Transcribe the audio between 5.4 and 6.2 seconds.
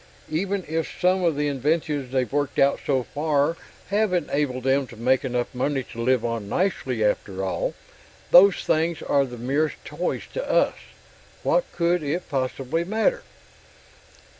money to